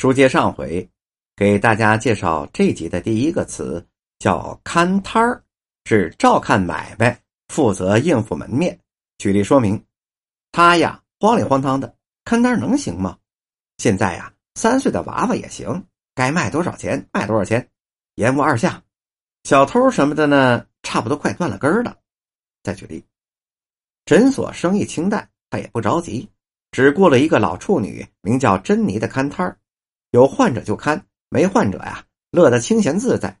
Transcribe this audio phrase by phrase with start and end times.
[0.00, 0.88] 书接上回，
[1.36, 3.86] 给大家介绍这集的第一个词
[4.18, 5.44] 叫“看摊儿”，
[5.84, 8.80] 是照看买卖，负责应付门面。
[9.18, 9.84] 举例说明，
[10.52, 11.94] 他呀慌里慌张的
[12.24, 13.18] 看摊能行吗？
[13.76, 17.68] 现在呀，三岁的娃娃也行，该卖多少钱卖多少钱，
[18.14, 18.82] 言无二下。
[19.44, 21.94] 小偷什么的呢，差不多快断了根儿了。
[22.62, 23.04] 再举例，
[24.06, 26.26] 诊所生意清淡，他也不着急，
[26.72, 29.58] 只雇了一个老处女，名叫珍妮的看摊儿。
[30.10, 33.38] 有患者就看，没患者呀，乐得清闲自在。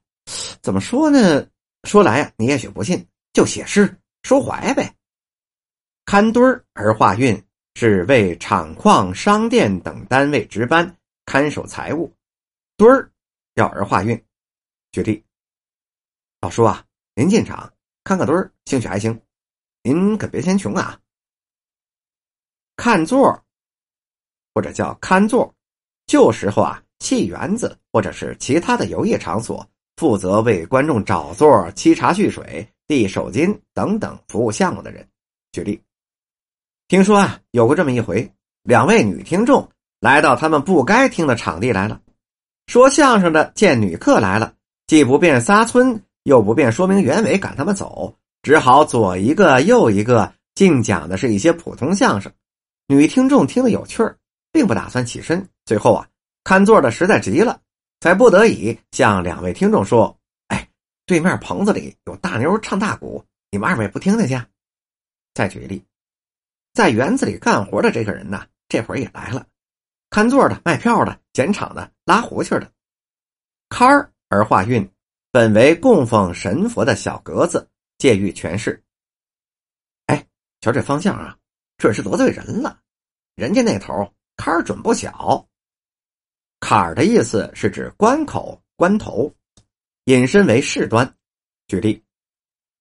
[0.62, 1.46] 怎么说呢？
[1.84, 4.94] 说来呀，你也许不信，就写诗说怀呗。
[6.04, 7.42] 看墩儿而化韵
[7.74, 12.14] 是为厂矿、商店等单位值班看守财物，
[12.76, 13.10] 墩儿
[13.54, 14.24] 要儿化韵。
[14.92, 15.24] 举例，
[16.40, 17.72] 老叔啊，您进厂
[18.04, 19.20] 看个墩儿，兴许还行，
[19.82, 21.00] 您可别嫌穷啊。
[22.76, 23.44] 看座
[24.54, 25.52] 或者叫看座。
[26.10, 29.64] 旧时候啊，戏园子或者是其他的游艺场所，
[29.96, 35.06] 负责为观众找座、沏茶蓄水、递手巾等等服务项目的人。
[35.52, 35.80] 举例，
[36.88, 38.28] 听说啊，有过这么一回，
[38.64, 39.68] 两位女听众
[40.00, 42.00] 来到他们不该听的场地来了。
[42.66, 44.54] 说相声的见女客来了，
[44.88, 52.32] 既不便撒村，又不便说明原委赶他们走，只好左一个右一个，竟讲的是一些普通相声。
[52.88, 54.16] 女听众听得有趣儿。
[54.52, 56.08] 并不打算起身，最后啊，
[56.44, 57.60] 看座的实在急了，
[58.00, 60.68] 才不得已向两位听众说：“哎，
[61.06, 64.40] 对面棚子里有大妞唱大鼓，你们二位不听听去？”
[65.34, 65.84] 再举一例，
[66.72, 69.46] 在园子里干活的这个人呢，这会儿也来了，
[70.10, 72.72] 看座的、卖票的、捡场的、拉胡琴的，
[73.68, 74.90] 坎儿而化韵，
[75.30, 78.82] 本为供奉神佛的小格子，借喻权势。
[80.06, 80.26] 哎，
[80.60, 81.38] 瞧这方向啊，
[81.76, 82.80] 准是得罪人了，
[83.36, 84.12] 人家那头。
[84.40, 85.46] 坎儿准不小，
[86.60, 89.30] 坎儿的意思是指关口、关头，
[90.04, 91.14] 引申为事端。
[91.66, 92.02] 举例，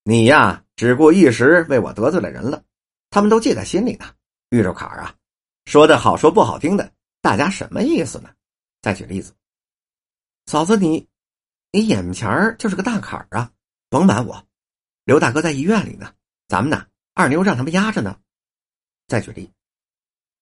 [0.04, 2.64] 你呀只顾一时为我得罪了人了，
[3.10, 4.06] 他们都记在心里呢。
[4.52, 5.14] 遇着坎儿啊，
[5.66, 8.34] 说的好说不好听的，大家什么意思呢？
[8.82, 9.34] 再举例子，
[10.46, 11.10] 嫂子你，
[11.74, 13.52] 你眼前儿就是个大坎儿啊，
[13.90, 14.42] 甭瞒我，
[15.04, 16.14] 刘大哥在医院里呢，
[16.48, 18.18] 咱们呢二妞让他们压着呢。
[19.10, 19.52] 再举例。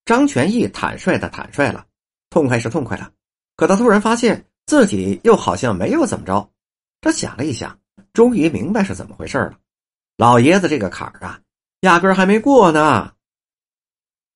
[0.07, 1.85] 张全义坦率的坦率了，
[2.29, 3.11] 痛快是痛快了，
[3.57, 6.49] 可他突然发现自己又好像没有怎么着。
[7.01, 7.77] 他想了一想，
[8.13, 9.59] 终于明白是怎么回事了。
[10.15, 11.41] 老爷子这个坎儿啊，
[11.81, 13.13] 压根儿还没过呢。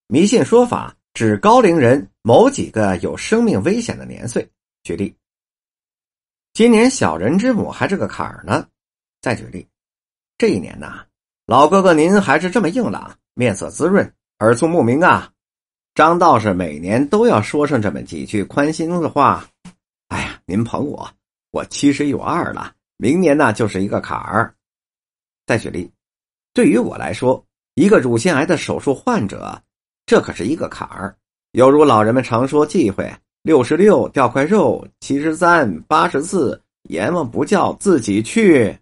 [0.08, 4.46] 迷信说法指高龄人某几个有生命危险的年岁。
[4.84, 5.16] 举例，
[6.52, 8.68] 今年小人之母还是个坎儿呢。
[9.22, 9.66] 再举例，
[10.38, 11.06] 这一年呐，
[11.46, 15.32] 老哥哥您还是这么硬朗，面色滋润，耳聪目明啊。
[15.94, 19.46] 张道士每年都要说上这么几句宽心的话。
[20.08, 21.10] 哎呀，您捧我，
[21.52, 24.54] 我七十有二了，明年呢就是一个坎儿。
[25.46, 25.92] 再举例，
[26.54, 29.62] 对于我来说，一个乳腺癌的手术患者，
[30.06, 31.14] 这可是一个坎儿。
[31.52, 38.78] 犹如老人们常说忌讳：六十六掉块肉，七十三八十四阎王不叫自己去。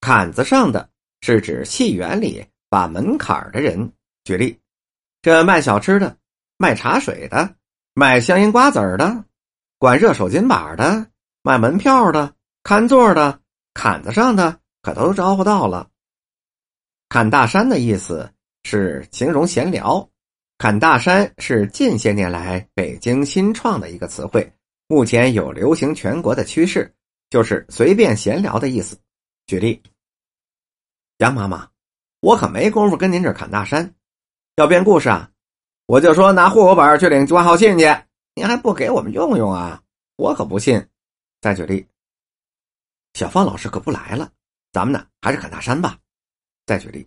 [0.00, 0.88] 坎子上的
[1.20, 3.88] 是指戏园里把门槛的人。
[4.24, 4.58] 举例。
[5.26, 6.18] 这卖小吃的、
[6.56, 7.56] 卖茶水的、
[7.94, 9.24] 卖香烟瓜子儿的、
[9.76, 11.10] 管热手巾板的、
[11.42, 12.32] 卖门票的、
[12.62, 13.40] 看座的、
[13.74, 15.90] 坎子上的，可都招呼到了。
[17.08, 18.32] 侃大山的意思
[18.62, 20.08] 是形容闲聊，
[20.58, 24.52] 侃大山是近些年来北京新创的一个词汇，
[24.86, 26.94] 目前有流行全国的趋势，
[27.30, 28.96] 就是随便闲聊的意思。
[29.48, 29.82] 举例：
[31.18, 31.68] 杨妈妈，
[32.20, 33.92] 我可没工夫跟您这侃大山。
[34.56, 35.30] 要编故事啊，
[35.84, 37.84] 我就说拿户口本去领挂号信去，
[38.34, 39.82] 您还不给我们用用啊？
[40.16, 40.82] 我可不信。
[41.42, 41.86] 再举例，
[43.12, 44.30] 小芳老师可不来了，
[44.72, 45.98] 咱们呢还是砍大山吧。
[46.64, 47.06] 再举例，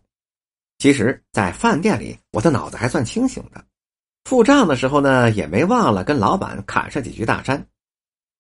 [0.78, 3.66] 其实，在饭店里，我的脑子还算清醒的，
[4.26, 7.66] 付账的时候呢，也没忘了跟老板砍上几句大山，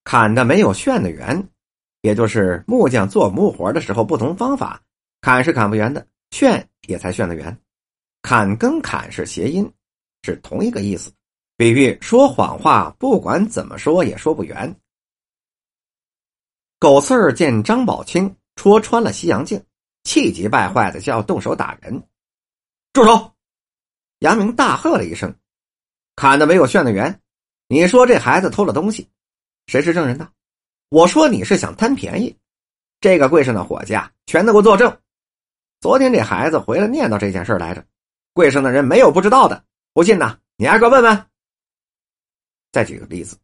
[0.03, 1.49] 砍的没有炫的圆，
[2.01, 4.79] 也就是木匠做木活的时候不同方法，
[5.19, 7.59] 砍是砍不圆的，炫也才炫的圆。
[8.21, 9.71] 砍跟砍是谐音，
[10.23, 11.11] 是同一个意思，
[11.55, 14.75] 比喻说谎话，不管怎么说也说不圆。
[16.79, 19.61] 狗四儿见张宝清戳穿了西洋镜，
[20.03, 22.01] 气急败坏的就要动手打人。
[22.93, 23.33] 住手！
[24.19, 25.33] 杨明大喝了一声
[26.15, 27.21] ：“砍的没有炫的圆，
[27.67, 29.07] 你说这孩子偷了东西，
[29.67, 30.29] 谁是证人呢？
[30.89, 32.35] 我说你是想贪便宜。
[32.99, 34.97] 这个柜上的伙计啊，全都给我作证。
[35.79, 37.85] 昨天这孩子回来念叨这件事来着。”
[38.39, 41.25] 柜上的人没有不知道的，不信呐，你挨个问问。
[42.71, 43.37] 再举个例子，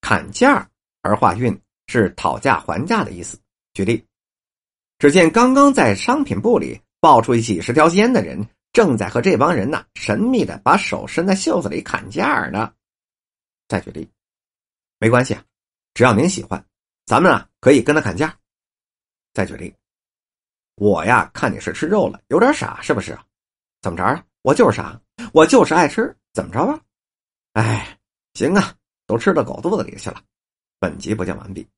[0.00, 0.68] 砍价
[1.02, 3.38] 儿化运是讨价还价的意思。
[3.74, 4.04] 举例，
[4.98, 12.74] 只见刚刚在商品部里爆出几十条烟的人，正在和这帮人呐神秘的把手伸在袖子里砍价呢。
[13.68, 14.10] 再举例，
[14.98, 15.44] 没关系啊，
[15.94, 16.66] 只要您喜欢，
[17.06, 18.36] 咱们啊可以跟他砍价。
[19.32, 19.72] 再举例，
[20.74, 23.16] 我呀看你是吃肉了，有点傻是不是？
[23.84, 24.24] 怎么着啊？
[24.40, 24.98] 我就是傻，
[25.34, 26.80] 我就是爱吃，怎么着啊？
[27.52, 27.98] 哎，
[28.32, 28.72] 行啊，
[29.06, 30.22] 都吃到狗肚子里去了。
[30.78, 31.68] 本集播讲完毕。